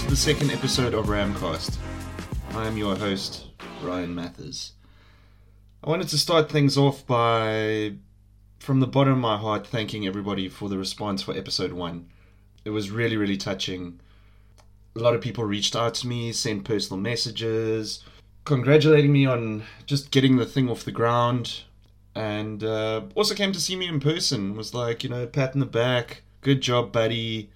[0.00, 1.76] to the second episode of Ramcast.
[2.54, 3.48] I am your host,
[3.82, 4.72] Ryan Mathers.
[5.84, 7.96] I wanted to start things off by,
[8.60, 12.08] from the bottom of my heart, thanking everybody for the response for episode one.
[12.64, 14.00] It was really, really touching.
[14.96, 18.02] A lot of people reached out to me, sent personal messages,
[18.44, 21.64] congratulating me on just getting the thing off the ground,
[22.14, 24.56] and uh, also came to see me in person.
[24.56, 27.50] Was like, you know, pat in the back, good job, buddy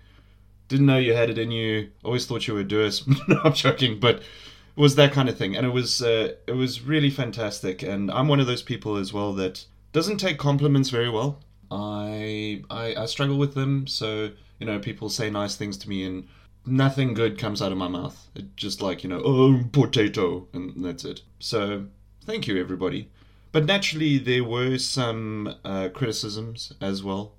[0.68, 1.90] didn't know you had it in you.
[2.04, 3.06] Always thought you were a Duis.
[3.28, 6.52] no, I'm joking, but it was that kind of thing, and it was uh, it
[6.56, 7.82] was really fantastic.
[7.82, 11.40] And I'm one of those people as well that doesn't take compliments very well.
[11.70, 16.04] I I, I struggle with them, so you know people say nice things to me,
[16.04, 16.26] and
[16.66, 18.28] nothing good comes out of my mouth.
[18.34, 21.22] It just like you know, oh potato, and that's it.
[21.38, 21.86] So
[22.24, 23.10] thank you everybody.
[23.52, 27.34] But naturally, there were some uh, criticisms as well.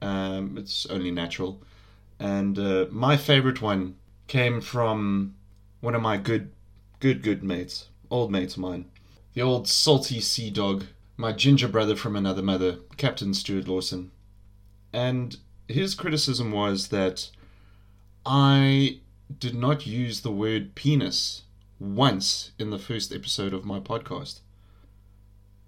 [0.00, 1.62] Um, it's only natural
[2.18, 5.34] and uh, my favorite one came from
[5.80, 6.50] one of my good,
[7.00, 8.86] good, good mates, old mates of mine,
[9.34, 10.84] the old salty sea dog,
[11.16, 14.10] my ginger brother from another mother, Captain Stuart Lawson,
[14.92, 15.36] and
[15.68, 17.30] his criticism was that
[18.24, 19.00] I
[19.38, 21.42] did not use the word penis
[21.78, 24.40] once in the first episode of my podcast.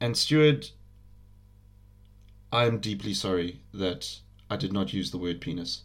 [0.00, 0.72] And Stuart,
[2.52, 5.82] I am deeply sorry that I did not use the word penis.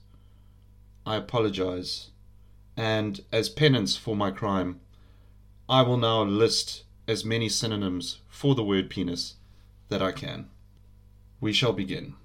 [1.05, 2.11] I apologize,
[2.77, 4.79] and as penance for my crime,
[5.67, 9.35] I will now list as many synonyms for the word penis
[9.89, 10.49] that I can.
[11.41, 12.15] We shall begin.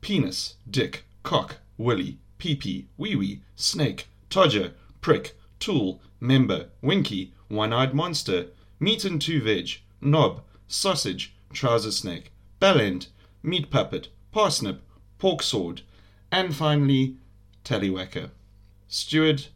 [0.00, 8.48] Penis, dick, cock, willy, pee-pee, wee-wee, snake, todger, prick, tool, member, winky, one-eyed monster,
[8.80, 13.06] meat and two veg, knob, sausage, trouser snake, bell end,
[13.42, 14.82] meat puppet, parsnip,
[15.18, 15.82] pork sword,
[16.30, 17.16] and finally
[17.68, 18.30] Tallywhacker.
[18.88, 19.50] Stuart,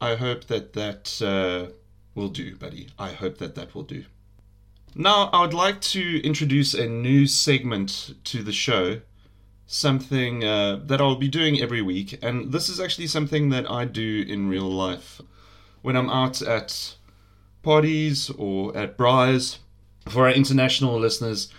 [0.00, 1.72] I hope that that uh,
[2.16, 2.88] will do, buddy.
[2.98, 4.04] I hope that that will do.
[4.96, 9.02] Now, I would like to introduce a new segment to the show,
[9.68, 13.84] something uh, that I'll be doing every week, and this is actually something that I
[13.84, 15.20] do in real life.
[15.82, 16.96] When I'm out at
[17.62, 19.58] parties or at braais,
[20.08, 21.52] for our international listeners,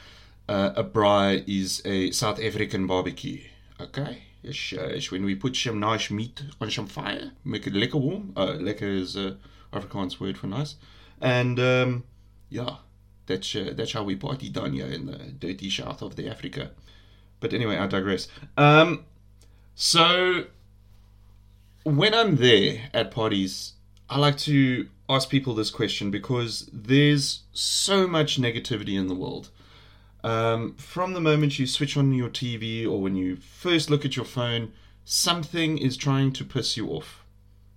[0.50, 3.44] uh, a braai is a South African barbecue.
[3.80, 4.24] Okay?
[4.44, 8.00] Is, uh, is when we put some nice meat on some fire, make it lekker
[8.00, 8.34] warm.
[8.36, 9.38] Uh, lekker is a
[9.74, 10.76] Afrikaans word for nice.
[11.22, 12.04] And um,
[12.50, 12.78] yeah,
[13.28, 16.72] that's uh, that's how we party down here in the dirty south of the Africa.
[17.40, 18.28] But anyway, I digress.
[18.58, 19.06] Um,
[19.76, 20.46] so
[21.84, 23.74] when I'm there at parties,
[24.10, 29.50] I like to ask people this question because there's so much negativity in the world.
[30.24, 34.16] Um, from the moment you switch on your TV or when you first look at
[34.16, 34.72] your phone,
[35.04, 37.24] something is trying to piss you off.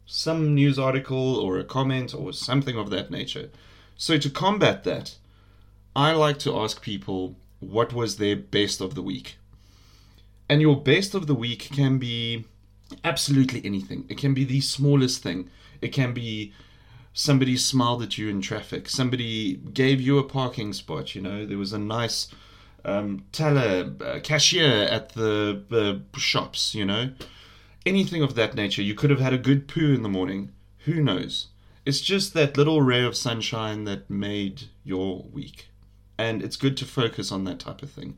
[0.06, 3.50] Some news article or a comment or something of that nature.
[3.96, 5.16] So, to combat that,
[5.96, 9.36] I like to ask people what was their best of the week.
[10.48, 12.44] And your best of the week can be
[13.02, 14.04] absolutely anything.
[14.08, 15.48] It can be the smallest thing.
[15.80, 16.52] It can be
[17.14, 21.56] somebody smiled at you in traffic, somebody gave you a parking spot, you know, there
[21.56, 22.28] was a nice
[22.84, 27.12] um, teller, uh, cashier at the uh, shops, you know,
[27.86, 28.82] anything of that nature.
[28.82, 30.50] You could have had a good poo in the morning.
[30.80, 31.46] Who knows?
[31.86, 35.68] It's just that little ray of sunshine that made your week.
[36.18, 38.16] And it's good to focus on that type of thing.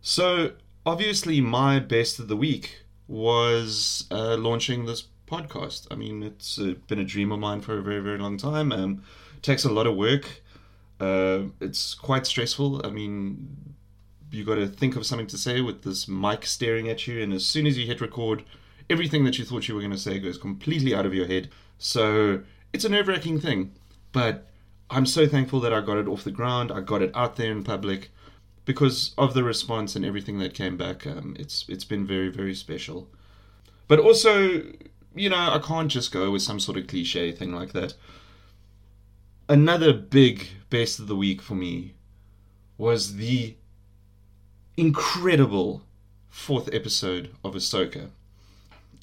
[0.00, 0.52] So,
[0.86, 5.86] obviously, my best of the week was uh, launching this podcast.
[5.90, 8.72] I mean, it's uh, been a dream of mine for a very, very long time.
[8.72, 9.02] Um,
[9.36, 10.42] it takes a lot of work.
[11.00, 12.84] Uh, it's quite stressful.
[12.84, 13.74] I mean,
[14.30, 17.32] you got to think of something to say with this mic staring at you, and
[17.32, 18.44] as soon as you hit record,
[18.90, 21.50] everything that you thought you were going to say goes completely out of your head.
[21.78, 22.42] So
[22.72, 23.72] it's a nerve wracking thing.
[24.12, 24.48] But
[24.90, 26.72] I'm so thankful that I got it off the ground.
[26.72, 28.10] I got it out there in public
[28.64, 31.06] because of the response and everything that came back.
[31.06, 33.08] Um, it's it's been very very special.
[33.86, 34.62] But also,
[35.18, 37.94] you know, I can't just go with some sort of cliche thing like that.
[39.48, 41.94] Another big best of the week for me
[42.76, 43.56] was the
[44.76, 45.82] incredible
[46.28, 48.10] fourth episode of Ahsoka.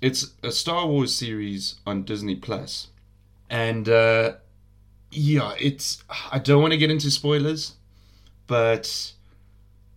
[0.01, 2.87] It's a Star Wars series on Disney Plus,
[3.49, 4.35] and uh,
[5.11, 6.03] yeah, it's.
[6.31, 7.73] I don't want to get into spoilers,
[8.45, 9.13] but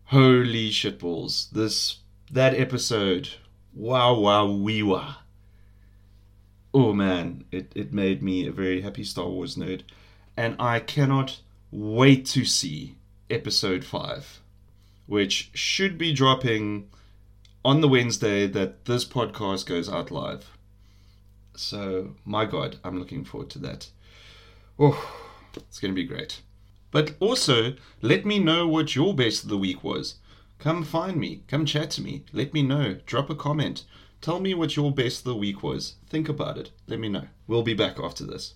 [0.05, 1.50] holy shitballs!
[1.50, 1.99] This
[2.31, 3.29] that episode,
[3.75, 5.17] wow, wow, wee wah
[6.78, 9.82] oh man, it, it made me a very happy Star Wars nerd.
[10.36, 11.40] And I cannot
[11.72, 12.94] wait to see
[13.28, 14.40] episode 5,
[15.08, 16.88] which should be dropping
[17.64, 20.56] on the Wednesday that this podcast goes out live.
[21.56, 23.90] So, my God, I'm looking forward to that.
[24.78, 25.10] Oh,
[25.56, 26.42] it's going to be great.
[26.92, 30.14] But also, let me know what your best of the week was.
[30.60, 31.42] Come find me.
[31.48, 32.22] Come chat to me.
[32.32, 32.98] Let me know.
[33.04, 33.82] Drop a comment.
[34.20, 35.94] Tell me what your best of the week was.
[36.09, 36.73] Think about it.
[36.88, 37.29] Let me know.
[37.47, 38.55] We'll be back after this.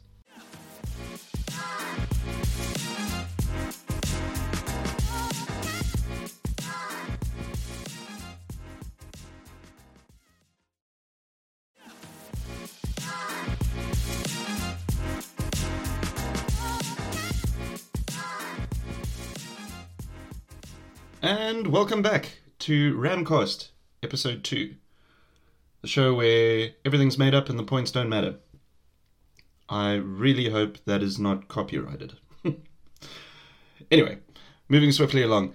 [21.22, 23.68] And welcome back to Ramcast,
[24.02, 24.74] episode 2.
[25.82, 28.36] The show where everything's made up and the points don't matter.
[29.68, 32.14] I really hope that is not copyrighted.
[33.90, 34.18] anyway,
[34.68, 35.54] moving swiftly along.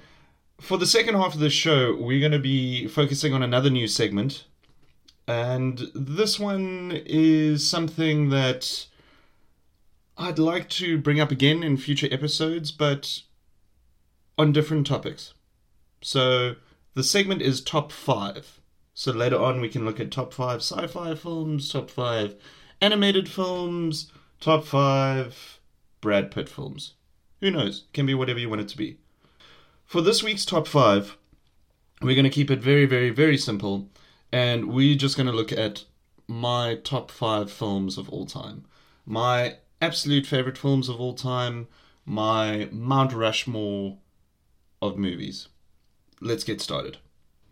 [0.60, 3.88] For the second half of the show, we're going to be focusing on another new
[3.88, 4.46] segment.
[5.28, 8.88] And this one is something that
[10.18, 13.22] I'd like to bring up again in future episodes, but
[14.38, 15.34] on different topics.
[16.02, 16.56] So
[16.96, 18.60] the segment is top five.
[19.00, 22.34] So later on, we can look at top five sci fi films, top five
[22.82, 25.60] animated films, top five
[26.02, 26.96] Brad Pitt films.
[27.40, 27.84] Who knows?
[27.94, 28.98] Can be whatever you want it to be.
[29.86, 31.16] For this week's top five,
[32.02, 33.88] we're going to keep it very, very, very simple.
[34.32, 35.86] And we're just going to look at
[36.28, 38.66] my top five films of all time.
[39.06, 41.68] My absolute favorite films of all time.
[42.04, 44.00] My Mount Rushmore
[44.82, 45.50] of movies
[46.20, 46.98] let's get started.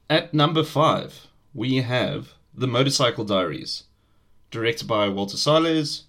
[0.09, 3.85] At number five, we have The Motorcycle Diaries,
[4.51, 6.03] directed by Walter Salles,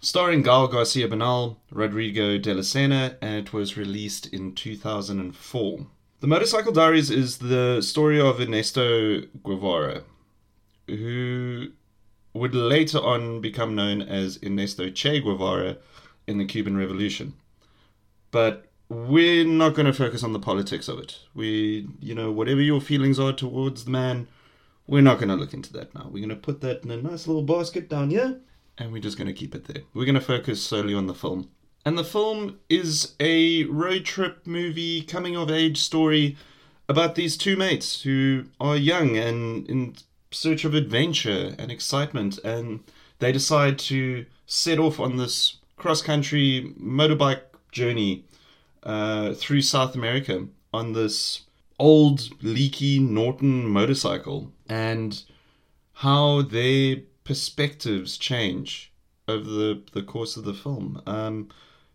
[0.00, 5.86] starring Gael Garcia Bernal, Rodrigo de la Serna, and it was released in 2004.
[6.20, 10.04] The Motorcycle Diaries is the story of Ernesto Guevara,
[10.86, 11.72] who
[12.32, 15.78] would later on become known as Ernesto Che Guevara
[16.28, 17.34] in the Cuban Revolution.
[18.30, 21.18] But we're not going to focus on the politics of it.
[21.34, 24.28] We, you know, whatever your feelings are towards the man,
[24.86, 26.08] we're not going to look into that now.
[26.10, 28.40] We're going to put that in a nice little basket down here,
[28.78, 29.82] and we're just going to keep it there.
[29.94, 31.50] We're going to focus solely on the film.
[31.84, 36.36] And the film is a road trip movie, coming of age story
[36.88, 39.94] about these two mates who are young and in
[40.30, 42.80] search of adventure and excitement, and
[43.18, 48.24] they decide to set off on this cross country motorbike journey
[48.82, 51.42] uh, through South America on this
[51.78, 55.24] old leaky Norton motorcycle and
[56.04, 58.90] how their perspectives change
[59.28, 61.02] over the, the course of the film.
[61.06, 61.48] Um,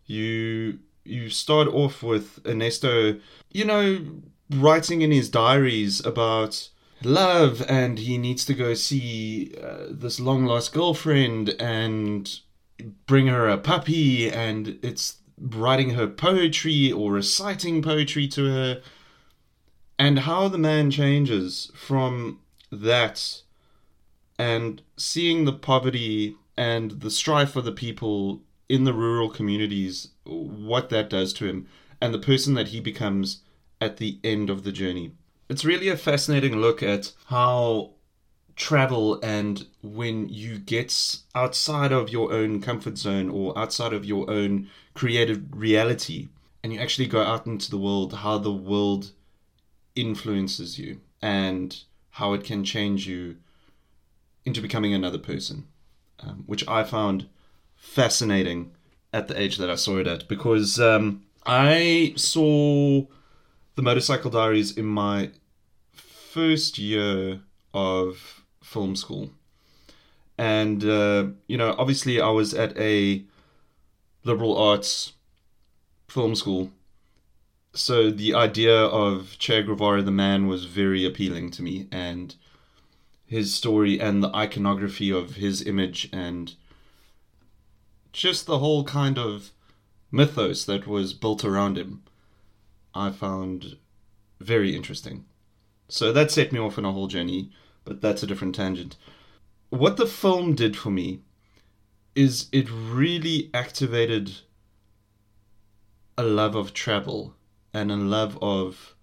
[0.06, 3.18] you you start off with Ernesto,
[3.50, 4.06] you know,
[4.50, 6.68] writing in his diaries about
[7.02, 12.40] love and he needs to go see uh, this long lost girlfriend and
[13.06, 18.82] bring her a puppy and it's writing her poetry or reciting poetry to her,
[19.98, 22.38] and how the man changes from
[22.70, 23.42] that
[24.38, 30.90] and seeing the poverty and the strife of the people in the rural communities, what
[30.90, 31.66] that does to him,
[32.00, 33.42] and the person that he becomes
[33.80, 35.12] at the end of the journey.
[35.48, 37.92] It's really a fascinating look at how
[38.54, 44.28] travel and when you get outside of your own comfort zone or outside of your
[44.28, 46.28] own creative reality
[46.62, 49.12] and you actually go out into the world, how the world
[49.94, 51.84] influences you and
[52.18, 53.36] how it can change you
[54.44, 55.68] into becoming another person,
[56.18, 57.28] um, which I found
[57.76, 58.72] fascinating
[59.12, 63.06] at the age that I saw it at because um, I saw
[63.76, 65.30] the Motorcycle Diaries in my
[65.92, 67.40] first year
[67.72, 69.30] of film school.
[70.36, 73.22] And, uh, you know, obviously I was at a
[74.24, 75.12] liberal arts
[76.08, 76.72] film school.
[77.72, 81.86] So the idea of Che Guevara, the man, was very appealing to me.
[81.92, 82.34] And
[83.26, 86.54] his story and the iconography of his image and
[88.12, 89.52] just the whole kind of
[90.10, 92.02] mythos that was built around him,
[92.94, 93.76] I found
[94.40, 95.26] very interesting.
[95.88, 97.50] So that set me off on a whole journey
[97.88, 98.96] but that's a different tangent.
[99.70, 101.20] What the film did for me
[102.14, 104.40] is it really activated
[106.18, 107.34] a love of travel
[107.72, 108.94] and a love of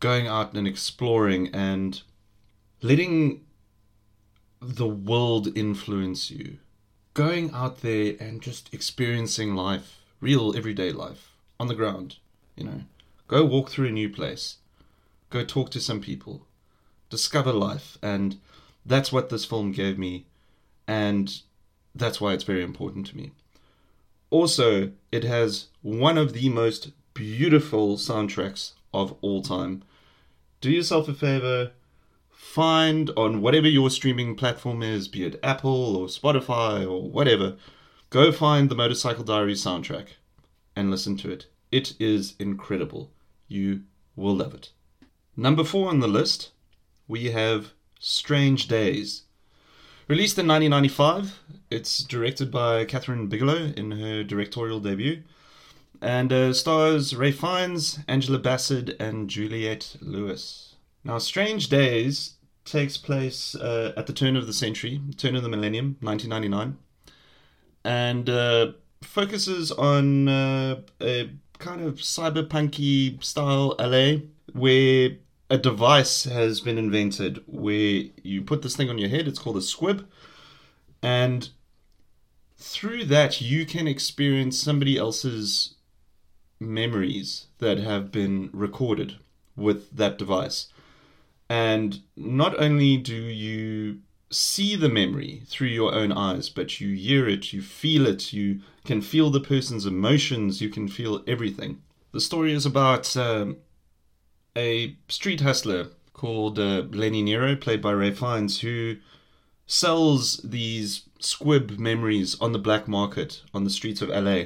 [0.00, 2.02] going out and exploring and
[2.82, 3.44] letting
[4.60, 6.58] the world influence you.
[7.14, 12.16] Going out there and just experiencing life, real everyday life, on the ground,
[12.56, 12.82] you know.
[13.26, 14.58] Go walk through a new place.
[15.30, 16.46] Go talk to some people
[17.10, 18.38] discover life and
[18.84, 20.26] that's what this film gave me
[20.86, 21.42] and
[21.94, 23.32] that's why it's very important to me.
[24.30, 29.82] Also, it has one of the most beautiful soundtracks of all time.
[30.60, 31.72] Do yourself a favor,
[32.30, 37.56] find on whatever your streaming platform is, be it Apple or Spotify or whatever,
[38.10, 40.10] go find the Motorcycle Diaries soundtrack
[40.76, 41.46] and listen to it.
[41.72, 43.10] It is incredible.
[43.48, 43.82] You
[44.14, 44.70] will love it.
[45.36, 46.50] Number four on the list,
[47.08, 49.24] we have Strange Days.
[50.06, 55.24] Released in 1995, it's directed by Kathryn Bigelow in her directorial debut,
[56.00, 60.76] and uh, stars Ralph Fiennes, Angela Bassett, and Juliette Lewis.
[61.04, 65.48] Now, Strange Days takes place uh, at the turn of the century, turn of the
[65.48, 66.76] millennium, 1999,
[67.84, 74.18] and uh, focuses on uh, a kind of cyberpunky style LA
[74.52, 75.10] where
[75.50, 79.26] a device has been invented where you put this thing on your head.
[79.26, 80.06] It's called a squib,
[81.02, 81.48] and
[82.56, 85.74] through that you can experience somebody else's
[86.60, 89.16] memories that have been recorded
[89.56, 90.68] with that device.
[91.48, 94.00] And not only do you
[94.30, 98.60] see the memory through your own eyes, but you hear it, you feel it, you
[98.84, 101.80] can feel the person's emotions, you can feel everything.
[102.12, 103.56] The story is about um,
[104.56, 108.96] a street hustler called uh, Lenny Nero, played by Ralph Fiennes, who
[109.66, 114.44] sells these squib memories on the black market on the streets of LA.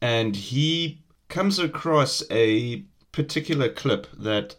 [0.00, 0.98] And he
[1.28, 4.56] comes across a particular clip that,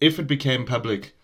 [0.00, 1.14] if it became public,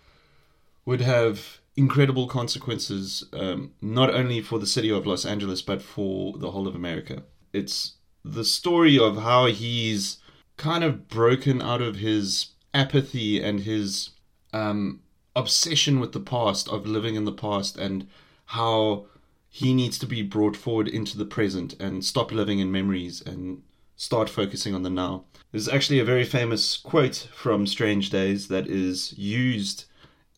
[0.84, 6.36] would have incredible consequences, um, not only for the city of Los Angeles, but for
[6.38, 7.22] the whole of America.
[7.52, 7.94] It's
[8.24, 10.18] the story of how he's
[10.56, 14.10] kind of broken out of his apathy and his
[14.52, 15.00] um,
[15.34, 18.06] obsession with the past, of living in the past, and
[18.46, 19.06] how
[19.48, 23.62] he needs to be brought forward into the present and stop living in memories and
[24.02, 25.22] start focusing on the now.
[25.52, 29.84] There's actually a very famous quote from Strange Days that is used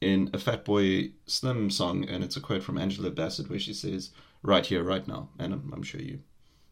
[0.02, 4.10] in a Fatboy Slim song, and it's a quote from Angela Bassett where she says,
[4.42, 5.30] Right here, right now.
[5.38, 6.20] And I'm, I'm sure you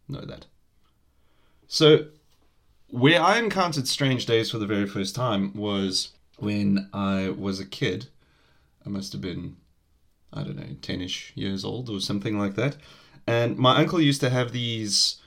[0.06, 0.44] know that.
[1.66, 2.08] So
[2.88, 7.64] where I encountered Strange Days for the very first time was when I was a
[7.64, 8.08] kid.
[8.84, 9.56] I must have been,
[10.30, 12.76] I don't know, 10 ish years old or something like that.
[13.26, 15.22] And my uncle used to have these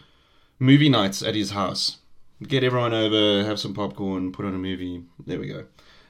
[0.60, 1.98] movie nights at his house.
[2.42, 5.04] Get everyone over, have some popcorn, put on a movie.
[5.26, 5.66] There we go.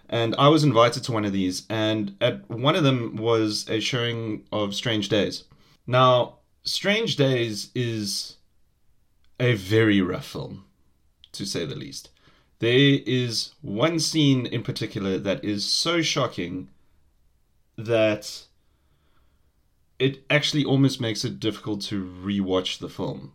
[0.09, 3.79] And I was invited to one of these, and at one of them was a
[3.79, 5.45] showing of Strange Days.
[5.87, 8.37] Now, Strange Days is
[9.39, 10.65] a very rough film
[11.31, 12.09] to say the least.
[12.59, 16.69] There is one scene in particular that is so shocking
[17.77, 18.45] that
[19.99, 23.33] it actually almost makes it difficult to rewatch the film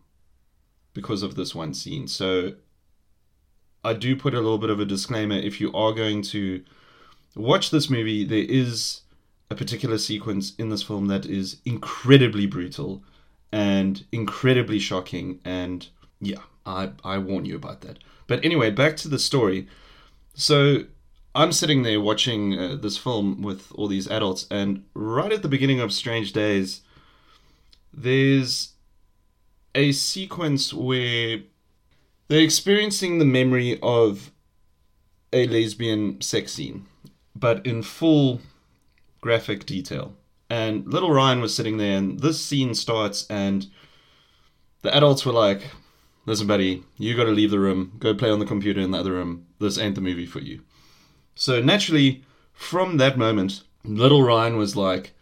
[0.95, 2.09] because of this one scene.
[2.09, 2.55] So
[3.85, 6.63] I do put a little bit of a disclaimer if you are going to
[7.35, 9.03] watch this movie, there is
[9.51, 13.03] a particular sequence in this film that is incredibly brutal
[13.53, 15.89] and incredibly shocking and
[16.21, 17.99] yeah, I I warn you about that.
[18.27, 19.67] But anyway, back to the story.
[20.35, 20.85] So
[21.35, 25.49] I'm sitting there watching uh, this film with all these adults, and right at the
[25.49, 26.83] beginning of Strange Days,
[27.93, 28.73] there's
[29.75, 31.41] a sequence where
[32.29, 34.33] they're experiencing the memory of
[35.33, 36.87] a lesbian sex scene,
[37.35, 38.41] but in full
[39.21, 40.15] graphic detail.
[40.49, 43.67] And little Ryan was sitting there, and this scene starts, and
[44.83, 45.63] the adults were like,
[46.27, 48.99] listen, buddy, you got to leave the room, go play on the computer in the
[48.99, 49.47] other room.
[49.61, 50.63] This ain't the movie for you.
[51.35, 55.13] So naturally, from that moment, little Ryan was like,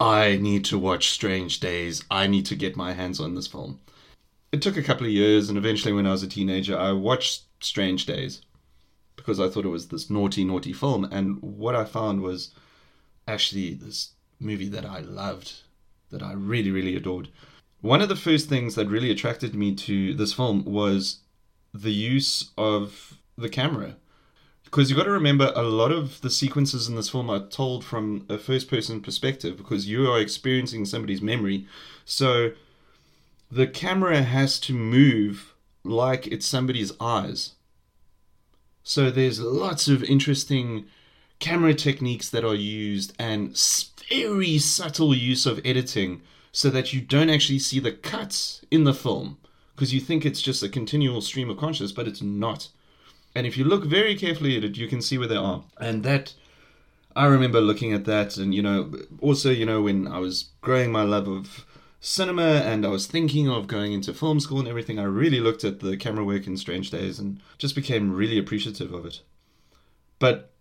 [0.00, 2.04] I need to watch Strange Days.
[2.10, 3.80] I need to get my hands on this film.
[4.52, 7.44] It took a couple of years, and eventually, when I was a teenager, I watched
[7.60, 8.42] Strange Days
[9.16, 11.04] because I thought it was this naughty, naughty film.
[11.04, 12.50] And what I found was
[13.26, 14.10] actually this
[14.40, 15.62] movie that I loved,
[16.10, 17.28] that I really, really adored.
[17.80, 21.20] One of the first things that really attracted me to this film was
[21.72, 23.96] the use of the camera.
[24.74, 27.84] Because you've got to remember, a lot of the sequences in this film are told
[27.84, 31.68] from a first person perspective because you are experiencing somebody's memory.
[32.04, 32.50] So
[33.52, 35.54] the camera has to move
[35.84, 37.52] like it's somebody's eyes.
[38.82, 40.86] So there's lots of interesting
[41.38, 43.56] camera techniques that are used and
[44.10, 48.92] very subtle use of editing so that you don't actually see the cuts in the
[48.92, 49.38] film
[49.76, 52.70] because you think it's just a continual stream of consciousness, but it's not.
[53.34, 55.64] And if you look very carefully at it, you can see where they are.
[55.78, 56.34] And that,
[57.16, 60.92] I remember looking at that, and you know, also, you know, when I was growing
[60.92, 61.66] my love of
[62.00, 65.64] cinema and I was thinking of going into film school and everything, I really looked
[65.64, 69.22] at the camera work in Strange Days and just became really appreciative of it.
[70.18, 70.52] But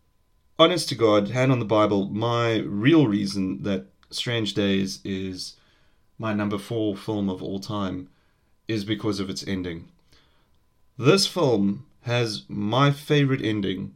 [0.57, 5.57] honest to God, hand on the Bible, my real reason that Strange Days is
[6.17, 8.09] my number four film of all time
[8.67, 9.89] is because of its ending.
[10.97, 13.95] This film has my favorite ending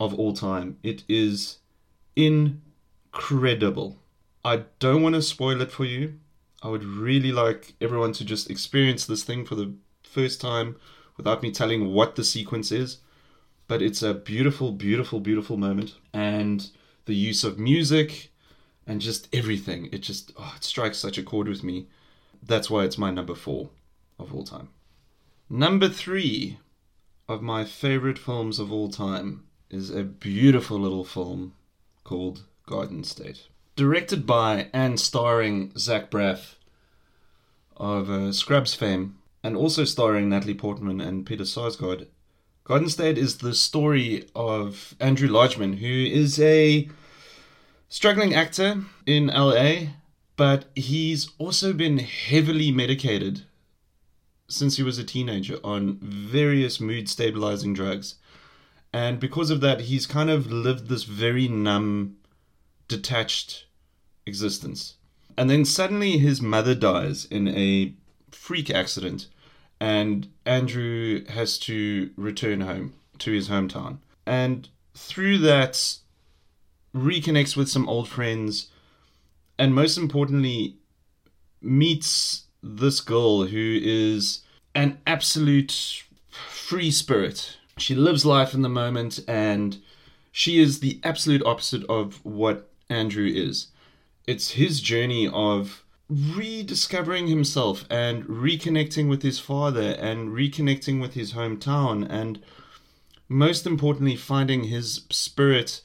[0.00, 0.78] of all time.
[0.82, 1.58] It is
[2.16, 3.98] incredible.
[4.44, 6.14] I don't want to spoil it for you.
[6.62, 10.76] I would really like everyone to just experience this thing for the first time
[11.16, 12.98] without me telling what the sequence is.
[13.66, 15.94] But it's a beautiful, beautiful, beautiful moment.
[16.12, 16.68] And
[17.06, 18.30] the use of music
[18.86, 19.88] and just everything.
[19.92, 21.86] It just oh, it strikes such a chord with me.
[22.42, 23.70] That's why it's my number four
[24.18, 24.68] of all time.
[25.48, 26.58] Number three
[27.28, 31.54] of my favorite films of all time is a beautiful little film
[32.04, 33.48] called Garden State.
[33.76, 36.54] Directed by and starring Zach Braff
[37.76, 42.06] of uh, Scrubs fame, and also starring Natalie Portman and Peter Sarsgaard.
[42.62, 46.88] Garden State is the story of Andrew Largeman, who is a
[47.88, 49.88] struggling actor in LA,
[50.36, 53.42] but he's also been heavily medicated
[54.48, 58.16] since he was a teenager on various mood stabilizing drugs.
[58.92, 62.16] And because of that, he's kind of lived this very numb,
[62.86, 63.66] detached
[64.26, 64.94] existence.
[65.36, 67.92] And then suddenly his mother dies in a
[68.30, 69.26] freak accident,
[69.80, 73.98] and Andrew has to return home to his hometown.
[74.26, 75.98] And through that,
[76.94, 78.68] reconnects with some old friends,
[79.58, 80.76] and most importantly,
[81.60, 84.40] meets this girl who is
[84.74, 87.58] an absolute free spirit.
[87.76, 89.80] She lives life in the moment, and
[90.32, 93.68] she is the absolute opposite of what Andrew is.
[94.26, 101.32] It's his journey of rediscovering himself and reconnecting with his father and reconnecting with his
[101.32, 102.40] hometown and
[103.28, 105.80] most importantly finding his spirit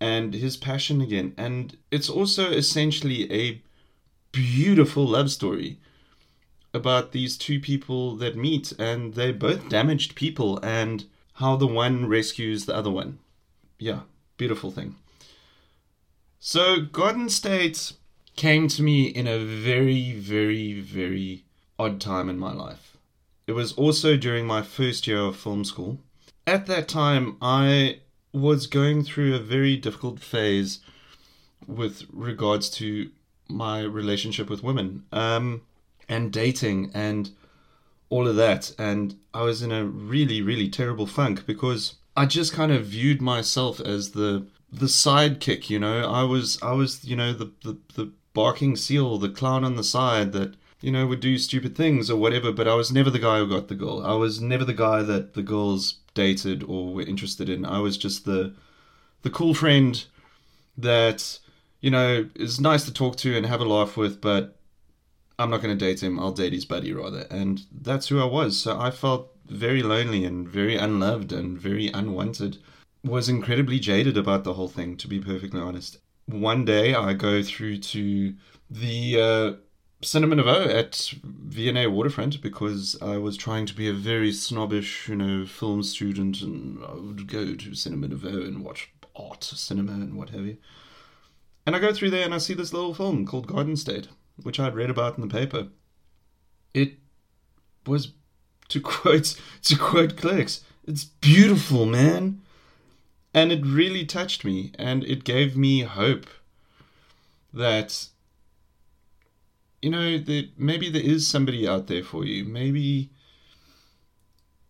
[0.00, 1.34] and his passion again.
[1.36, 3.60] And it's also essentially a
[4.32, 5.78] beautiful love story
[6.72, 11.04] about these two people that meet and they're both damaged people and
[11.34, 13.18] how the one rescues the other one.
[13.78, 14.00] Yeah,
[14.36, 14.96] beautiful thing.
[16.38, 17.92] So, Garden State
[18.36, 21.44] came to me in a very, very, very
[21.78, 22.96] odd time in my life.
[23.46, 25.98] It was also during my first year of film school.
[26.46, 28.00] At that time, I
[28.32, 30.80] was going through a very difficult phase
[31.66, 33.10] with regards to
[33.48, 35.62] my relationship with women um,
[36.10, 37.30] and dating and
[38.10, 38.74] all of that.
[38.78, 43.22] And I was in a really, really terrible funk because I just kind of viewed
[43.22, 45.70] myself as the the sidekick.
[45.70, 49.64] You know, I was I was you know the the, the barking seal, the clown
[49.64, 52.52] on the side that you know would do stupid things or whatever.
[52.52, 54.04] But I was never the guy who got the girl.
[54.04, 57.64] I was never the guy that the girls dated or were interested in.
[57.64, 58.52] I was just the
[59.22, 60.04] the cool friend
[60.76, 61.38] that
[61.80, 64.56] you know is nice to talk to and have a laugh with, but
[65.40, 66.20] I'm not going to date him.
[66.20, 68.58] I'll date his buddy rather, and that's who I was.
[68.60, 72.58] So I felt very lonely and very unloved and very unwanted.
[73.02, 75.98] Was incredibly jaded about the whole thing, to be perfectly honest.
[76.26, 78.34] One day I go through to
[78.68, 79.52] the uh,
[80.02, 85.16] Cinema Nouveau at V&A Waterfront because I was trying to be a very snobbish, you
[85.16, 90.16] know, film student, and I would go to Cinema Nouveau and watch art cinema and
[90.16, 90.58] what have you.
[91.66, 94.08] And I go through there and I see this little film called Garden State,
[94.42, 95.68] which I'd read about in the paper.
[96.74, 96.94] It
[97.86, 98.12] was,
[98.68, 102.40] to quote to quote clerks, it's beautiful, man,
[103.34, 106.26] and it really touched me, and it gave me hope
[107.52, 108.08] that
[109.82, 112.44] you know that maybe there is somebody out there for you.
[112.44, 113.10] Maybe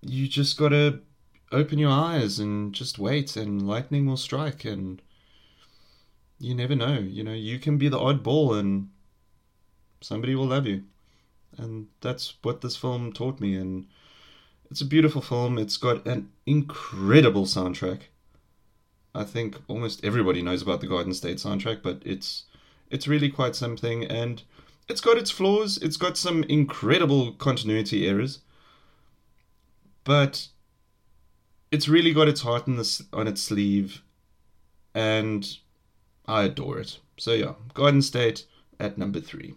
[0.02, 1.00] you just gotta
[1.52, 5.00] open your eyes and just wait, and lightning will strike, and
[6.38, 6.98] you never know.
[6.98, 8.88] You know, you can be the oddball, and
[10.00, 10.84] somebody will love you,
[11.56, 13.54] and that's what this film taught me.
[13.54, 13.86] And
[14.70, 15.58] it's a beautiful film.
[15.58, 18.02] It's got an incredible soundtrack.
[19.14, 22.44] I think almost everybody knows about the Garden State soundtrack, but it's
[22.90, 24.42] it's really quite something and
[24.88, 25.78] it's got its flaws.
[25.78, 28.40] It's got some incredible continuity errors,
[30.04, 30.48] but
[31.70, 34.02] it's really got its heart this on its sleeve,
[34.94, 35.48] and
[36.26, 36.98] I adore it.
[37.18, 38.46] So yeah, Garden State
[38.80, 39.54] at number three.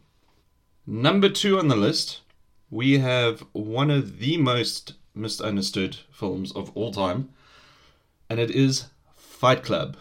[0.86, 2.20] Number two on the list,
[2.70, 7.30] we have one of the most misunderstood films of all time,
[8.30, 9.96] and it is Fight Club.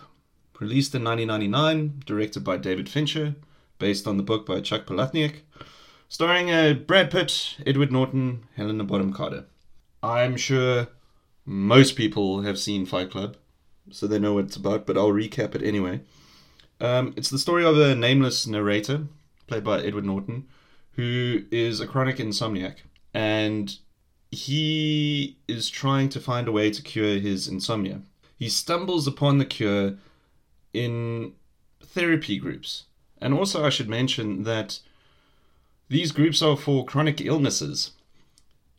[0.59, 3.37] Released in 1999, directed by David Fincher,
[3.79, 5.43] based on the book by Chuck Palahniuk.
[6.09, 9.45] starring uh, Brad Pitt, Edward Norton, Helena Bonham Carter.
[10.03, 10.89] I'm sure
[11.47, 13.37] most people have seen Fight Club,
[13.93, 16.01] so they know what it's about, but I'll recap it anyway.
[16.81, 19.07] Um, it's the story of a nameless narrator,
[19.47, 20.49] played by Edward Norton,
[20.93, 22.77] who is a chronic insomniac.
[23.15, 23.77] And
[24.31, 28.01] he is trying to find a way to cure his insomnia.
[28.37, 29.95] He stumbles upon the cure
[30.73, 31.35] in
[31.83, 32.85] therapy groups.
[33.21, 34.81] And also, I should mention that
[35.89, 37.93] these groups are for chronic illnesses.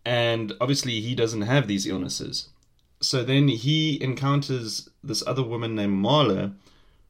[0.04, 2.50] And obviously, he doesn't have these illnesses.
[3.00, 6.54] So then he encounters this other woman named Marla,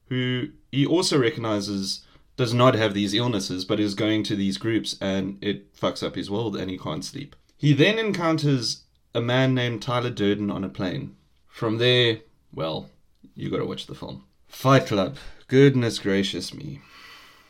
[0.09, 2.03] who he also recognizes
[2.35, 6.15] does not have these illnesses, but is going to these groups and it fucks up
[6.15, 7.35] his world and he can't sleep.
[7.57, 11.15] He then encounters a man named Tyler Durden on a plane.
[11.47, 12.19] From there,
[12.53, 12.89] well,
[13.35, 14.23] you gotta watch the film.
[14.47, 15.17] Fight Club.
[15.47, 16.81] Goodness gracious me.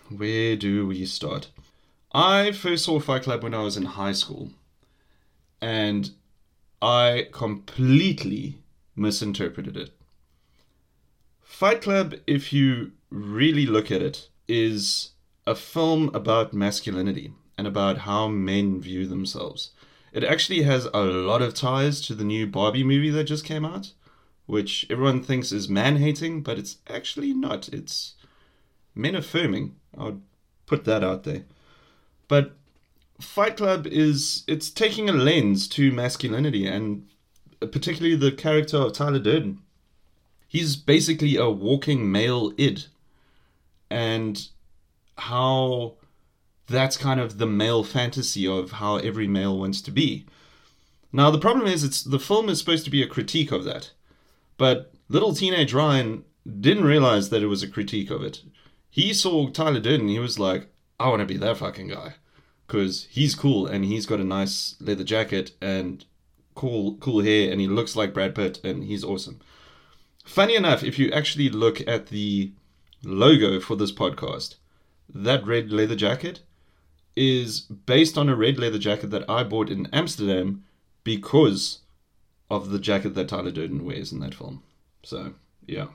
[0.10, 1.50] Where do we start?
[2.12, 4.52] I first saw Fight Club when I was in high school.
[5.62, 6.12] And
[6.82, 8.58] I completely
[8.96, 9.92] misinterpreted it.
[11.42, 15.12] Fight Club, if you really look at it, is
[15.46, 19.72] a film about masculinity and about how men view themselves.
[20.12, 23.66] It actually has a lot of ties to the new Barbie movie that just came
[23.66, 23.94] out,
[24.46, 27.70] which everyone thinks is man hating, but it's actually not.
[27.70, 28.14] It's
[28.94, 29.76] men affirming.
[29.98, 30.22] I would
[30.66, 31.44] put that out there.
[32.28, 32.56] But
[33.20, 37.08] Fight Club is it's taking a lens to masculinity and
[37.60, 39.60] particularly the character of Tyler Durden.
[40.48, 42.86] He's basically a walking male id
[43.94, 44.48] and
[45.20, 45.94] how
[46.68, 50.26] that's kind of the male fantasy of how every male wants to be.
[51.12, 53.92] Now the problem is it's the film is supposed to be a critique of that.
[54.58, 56.26] But little teenage Ryan
[56.60, 58.42] didn't realize that it was a critique of it.
[58.90, 62.16] He saw Tyler Durden, he was like, I want to be that fucking guy.
[62.66, 66.04] Because he's cool and he's got a nice leather jacket and
[66.56, 69.40] cool cool hair and he looks like Brad Pitt and he's awesome.
[70.26, 72.54] Funny enough, if you actually look at the
[73.04, 74.56] logo for this podcast,
[75.14, 76.42] that red leather jacket
[77.16, 80.64] is based on a red leather jacket that I bought in Amsterdam
[81.04, 81.80] because
[82.50, 84.64] of the jacket that Tyler Durden wears in that film.
[85.04, 85.34] So,
[85.68, 85.88] yeah.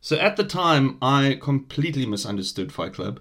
[0.00, 3.20] So at the time, I completely misunderstood Fight Club.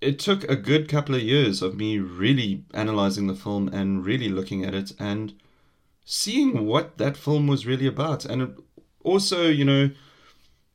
[0.00, 4.28] It took a good couple of years of me really analyzing the film and really
[4.28, 5.34] looking at it and
[6.04, 8.24] seeing what that film was really about.
[8.24, 8.56] And
[9.02, 9.90] also, you know,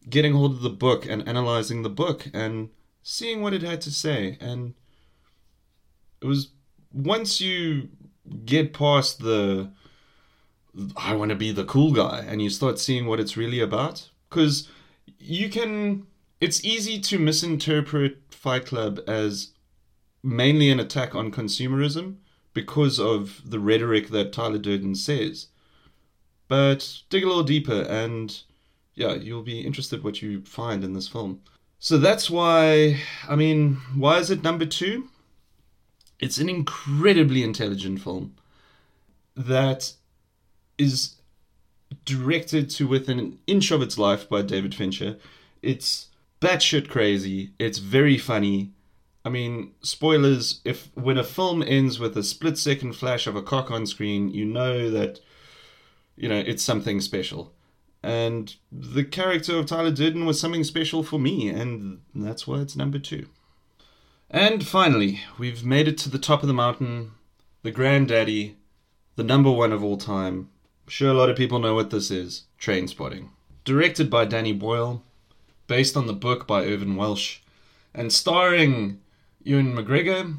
[0.09, 2.69] getting hold of the book and analyzing the book and
[3.03, 4.37] seeing what it had to say.
[4.39, 4.73] And
[6.21, 6.51] it was
[6.91, 7.89] once you
[8.45, 9.71] get past the
[10.95, 14.09] I want to be the cool guy and you start seeing what it's really about
[14.29, 14.69] because
[15.17, 16.05] you can
[16.39, 19.51] it's easy to misinterpret Fight Club as
[20.23, 22.17] mainly an attack on consumerism
[22.53, 25.47] because of the rhetoric that Tyler Durden says.
[26.47, 28.41] But dig a little deeper and
[28.99, 31.41] yeah, you'll be interested what you find in this film.
[31.79, 35.07] So that's why, I mean, why is it number two?
[36.19, 38.35] It's an incredibly intelligent film
[39.37, 39.93] that
[40.77, 41.15] is
[42.03, 45.17] directed to within an inch of its life by David Fincher.
[45.61, 46.07] It's
[46.41, 47.53] batshit crazy.
[47.57, 48.73] It's very funny.
[49.23, 53.41] I mean, spoilers, if when a film ends with a split second flash of a
[53.41, 55.21] cock on screen, you know that
[56.17, 57.53] you know it's something special.
[58.01, 62.75] And the character of Tyler Durden was something special for me, and that's why it's
[62.75, 63.27] number two.
[64.29, 67.11] And finally, we've made it to the top of the mountain,
[67.63, 68.57] the granddaddy,
[69.15, 70.49] the number one of all time.
[70.85, 73.31] I'm sure a lot of people know what this is Train Spotting.
[73.65, 75.03] Directed by Danny Boyle,
[75.67, 77.39] based on the book by Irvine Welsh,
[77.93, 79.01] and starring
[79.43, 80.37] Ewan McGregor,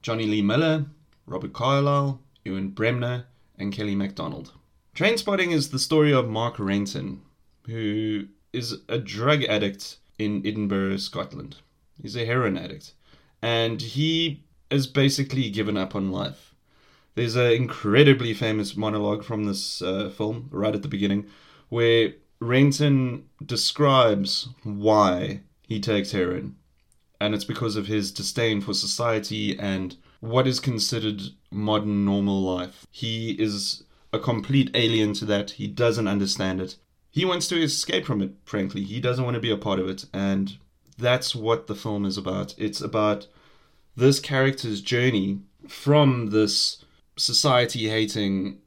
[0.00, 0.86] Jonny Lee Miller,
[1.26, 3.26] Robert Carlyle, Ewen Bremner,
[3.58, 4.52] and Kelly MacDonald.
[4.94, 7.22] Trainspotting is the story of Mark Renton,
[7.66, 11.56] who is a drug addict in Edinburgh, Scotland.
[12.00, 12.92] He's a heroin addict.
[13.42, 16.54] And he has basically given up on life.
[17.16, 21.26] There's an incredibly famous monologue from this uh, film, right at the beginning,
[21.70, 26.54] where Renton describes why he takes heroin.
[27.20, 32.86] And it's because of his disdain for society and what is considered modern normal life.
[32.92, 33.82] He is
[34.14, 35.52] a complete alien to that.
[35.52, 36.76] He doesn't understand it.
[37.10, 38.82] He wants to escape from it, frankly.
[38.82, 40.06] He doesn't want to be a part of it.
[40.12, 40.56] And
[40.98, 42.54] that's what the film is about.
[42.58, 43.26] It's about
[43.96, 46.84] this character's journey from this
[47.16, 48.58] society hating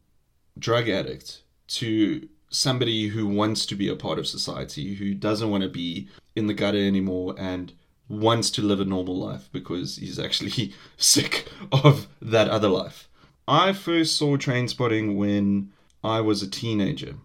[0.57, 5.63] drug addict to somebody who wants to be a part of society, who doesn't want
[5.63, 7.73] to be in the gutter anymore and
[8.10, 13.06] wants to live a normal life because he's actually sick of that other life.
[13.47, 15.71] I first saw Train Spotting when
[16.03, 17.15] I was a teenager.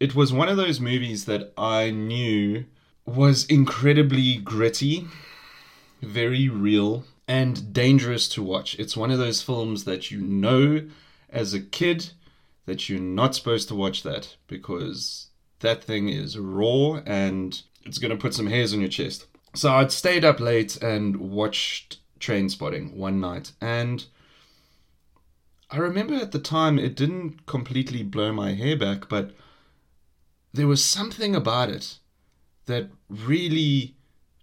[0.00, 2.64] It was one of those movies that I knew
[3.06, 5.06] was incredibly gritty,
[6.02, 8.76] very real, and dangerous to watch.
[8.78, 10.88] It's one of those films that you know
[11.30, 12.10] as a kid
[12.66, 15.28] that you're not supposed to watch that because
[15.60, 19.26] that thing is raw and it's going to put some hairs on your chest.
[19.54, 24.04] So I'd stayed up late and watched Train Spotting one night and
[25.70, 29.34] I remember at the time it didn't completely blow my hair back, but
[30.52, 31.98] there was something about it
[32.66, 33.96] that really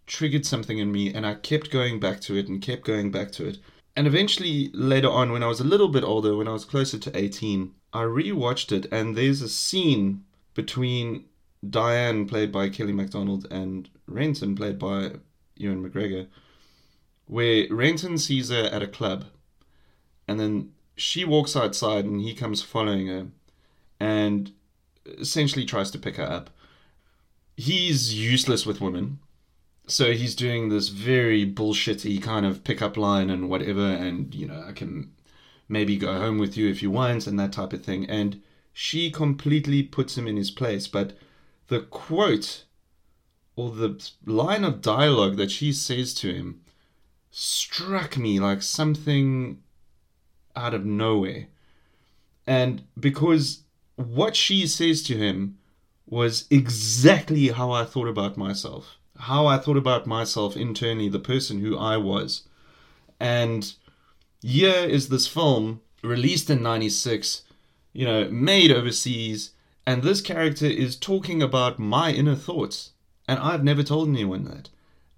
[0.06, 3.32] triggered something in me, and I kept going back to it and kept going back
[3.34, 3.58] to it.
[3.96, 7.00] And eventually, later on, when I was a little bit older, when I was closer
[7.00, 11.26] to 18, I rewatched it, and there's a scene between
[11.68, 15.14] Diane, played by Kelly MacDonald, and Renton, played by
[15.56, 16.28] Ewan McGregor,
[17.26, 19.26] where Renton sees her at a club,
[20.28, 23.28] and then she walks outside, and he comes following her,
[24.00, 24.52] and
[25.06, 26.50] essentially tries to pick her up.
[27.58, 29.20] He's useless with women,
[29.88, 34.64] so he's doing this very bullshitty kind of pickup line and whatever, and you know,
[34.68, 35.12] I can
[35.68, 38.10] maybe go home with you if you want, and that type of thing.
[38.10, 38.42] And
[38.74, 40.88] she completely puts him in his place.
[40.88, 41.14] But
[41.68, 42.66] the quote
[43.56, 46.62] or the line of dialogue that she says to him
[47.32, 49.62] struck me like something
[50.56, 51.48] out of nowhere.
[52.48, 53.64] And because
[53.96, 55.58] what she says to him
[56.08, 61.60] was exactly how I thought about myself how I thought about myself internally, the person
[61.60, 62.44] who I was.
[63.20, 63.74] And
[64.42, 67.44] here is this film released in 96,
[67.94, 69.52] you know, made overseas,
[69.88, 72.92] and this character is talking about my inner thoughts.
[73.28, 74.70] And I've never told anyone that.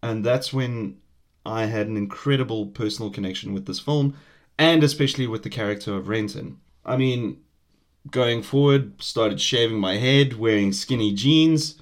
[0.02, 0.98] And that's when
[1.46, 4.16] I had an incredible personal connection with this film,
[4.58, 6.60] and especially with the character of Renton.
[6.86, 7.42] I mean,
[8.12, 11.76] going forward, started shaving my head, wearing skinny jeans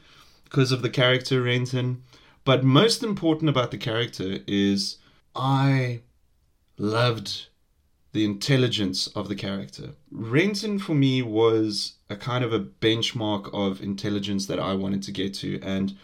[0.44, 2.04] because of the character Renton.
[2.44, 4.98] But most important about the character is
[5.36, 6.02] I
[6.78, 7.48] loved
[8.14, 9.90] the intelligence of the character.
[10.10, 15.12] Renton for me was a kind of a benchmark of intelligence that I wanted to
[15.12, 15.60] get to.
[15.62, 15.98] And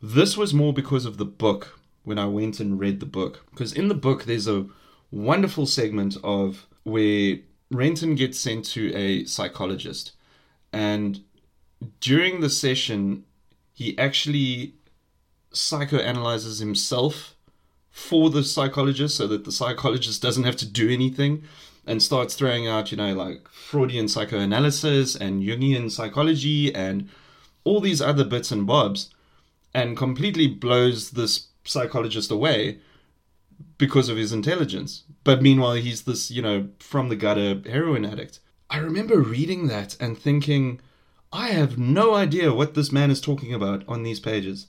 [0.00, 3.44] this was more because of the book when I went and read the book.
[3.50, 4.66] Because in the book, there's a
[5.14, 7.36] wonderful segment of where
[7.70, 10.12] Renton gets sent to a psychologist.
[10.72, 11.20] And
[12.00, 13.24] during the session,
[13.72, 14.74] he actually
[15.52, 17.36] psychoanalyzes himself
[17.90, 21.44] for the psychologist so that the psychologist doesn't have to do anything
[21.86, 27.08] and starts throwing out, you know, like Freudian psychoanalysis and Jungian psychology and
[27.62, 29.10] all these other bits and bobs
[29.72, 32.80] and completely blows this psychologist away
[33.78, 35.04] because of his intelligence.
[35.24, 38.40] But meanwhile, he's this, you know, from the gutter heroin addict.
[38.70, 40.80] I remember reading that and thinking,
[41.32, 44.68] I have no idea what this man is talking about on these pages.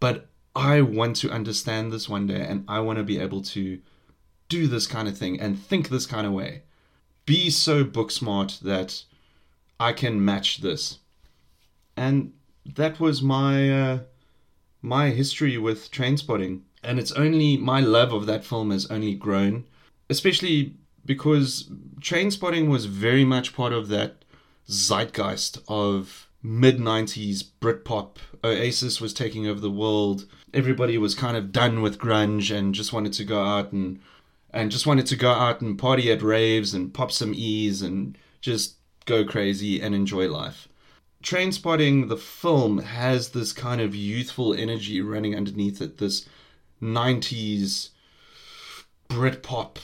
[0.00, 3.80] But I want to understand this one day and I want to be able to
[4.48, 6.62] do this kind of thing and think this kind of way.
[7.26, 9.04] Be so book smart that
[9.78, 10.98] I can match this.
[11.96, 12.32] And
[12.64, 13.98] that was my uh,
[14.82, 16.62] my history with Trainspotting.
[16.86, 19.64] And it's only my love of that film has only grown,
[20.08, 21.68] especially because
[22.00, 24.24] Train Spotting was very much part of that
[24.68, 28.16] zeitgeist of mid 90s Britpop.
[28.44, 30.26] Oasis was taking over the world.
[30.54, 34.00] Everybody was kind of done with grunge and just wanted to go out and
[34.50, 38.16] and just wanted to go out and party at raves and pop some E's and
[38.40, 40.68] just go crazy and enjoy life.
[41.22, 46.26] Train Spotting, the film has this kind of youthful energy running underneath it, this
[46.82, 47.90] 90s
[49.08, 49.78] Britpop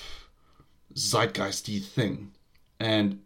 [0.94, 2.32] zeitgeisty thing.
[2.78, 3.20] And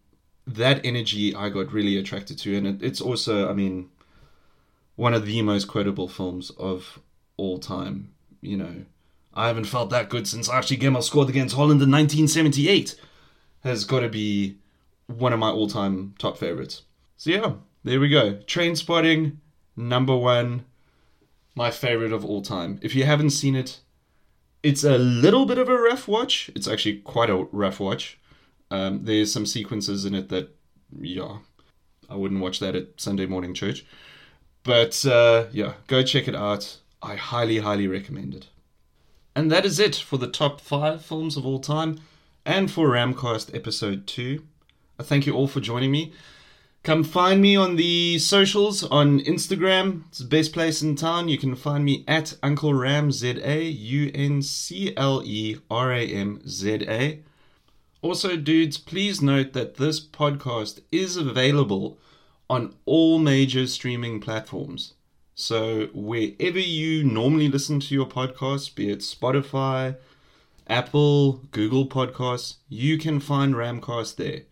[0.46, 3.88] that energy I got really attracted to, and it, it's also, I mean,
[4.94, 7.00] one of the most quotable films of
[7.37, 8.12] all time.
[8.40, 8.85] You know,
[9.35, 13.00] I haven't felt that good since Archie Gemmill scored against Holland in 1978.
[13.64, 14.59] Has got to be
[15.07, 16.83] one of my all-time top favorites.
[17.16, 17.52] So yeah,
[17.85, 18.38] there we go.
[18.46, 19.40] Train Spotting,
[19.76, 20.64] number one,
[21.57, 22.79] my favorite of all time.
[22.83, 23.81] If you haven't seen it,
[24.62, 26.51] it's a little bit of a rough watch.
[26.55, 28.19] It's actually quite a rough watch.
[28.71, 30.55] Um, there's some sequences in it that,
[31.01, 31.38] yeah,
[32.09, 33.87] I wouldn't watch that at Sunday morning church.
[34.62, 36.79] But uh, yeah, go check it out.
[37.03, 38.49] I highly, highly recommend it.
[39.35, 42.01] And that is it for the top five films of all time
[42.45, 44.42] and for Ramcast episode 2.
[44.99, 46.12] I thank you all for joining me.
[46.87, 50.05] Come find me on the socials on Instagram.
[50.07, 51.29] It's the best place in town.
[51.29, 55.92] You can find me at Uncle Ram Z A U N C L E R
[55.92, 57.25] A M Z A.
[58.03, 61.99] Also, dudes, please note that this podcast is available
[62.49, 64.94] on all major streaming platforms.
[65.35, 69.96] So, wherever you normally listen to your podcast, be it Spotify,
[70.68, 74.42] Apple, Google Podcasts, you can find Ramcast there.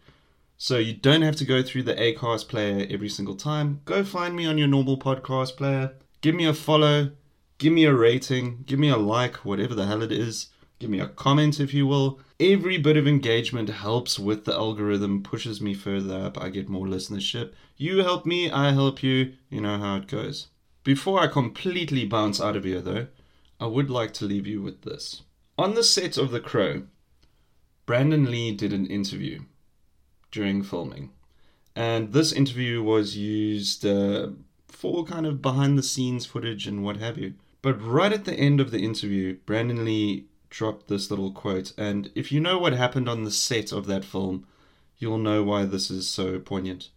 [0.65, 3.83] So you don't have to go through the Acast player every single time.
[3.85, 5.93] Go find me on your normal podcast player.
[6.23, 7.11] Give me a follow.
[7.59, 8.63] Give me a rating.
[8.65, 10.49] Give me a like, whatever the hell it is.
[10.79, 12.19] Give me a comment if you will.
[12.41, 16.43] Every bit of engagement helps with the algorithm, pushes me further up.
[16.43, 17.53] I get more listenership.
[17.77, 19.35] You help me, I help you.
[19.51, 20.47] You know how it goes.
[20.83, 23.09] Before I completely bounce out of here, though,
[23.61, 25.25] I would like to leave you with this.
[25.59, 26.85] On the set of The Crow,
[27.85, 29.41] Brandon Lee did an interview
[30.35, 31.11] during filming.
[31.77, 34.29] And this interview was used uh,
[34.69, 37.35] for kind of behind the scenes footage and what have you.
[37.63, 41.73] But right at the end of the interview, Brandon Lee dropped this little quote.
[41.79, 44.47] And if you know what happened on the set of that film,
[44.99, 46.91] you'll know why this is so poignant.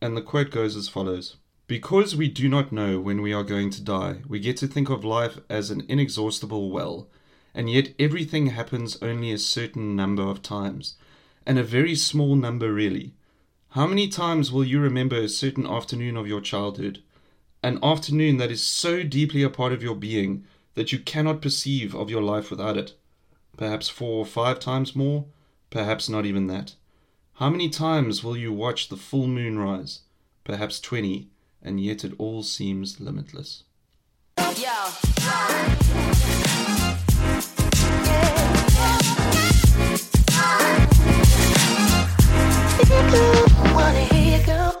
[0.00, 3.70] And the quote goes as follows Because we do not know when we are going
[3.70, 7.08] to die, we get to think of life as an inexhaustible well,
[7.54, 10.96] and yet everything happens only a certain number of times
[11.46, 13.14] and a very small number, really.
[13.70, 17.02] How many times will you remember a certain afternoon of your childhood?
[17.62, 21.94] An afternoon that is so deeply a part of your being that you cannot perceive
[21.94, 22.94] of your life without it.
[23.56, 25.26] Perhaps four or five times more,
[25.68, 26.74] perhaps not even that.
[27.34, 30.00] How many times will you watch the full moon rise?
[30.44, 31.28] Perhaps twenty,
[31.62, 33.64] and yet it all seems limitless.
[34.56, 36.09] Yo.
[42.88, 44.79] Wanna hear you go.